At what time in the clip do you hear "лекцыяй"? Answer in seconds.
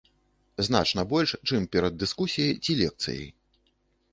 2.81-3.29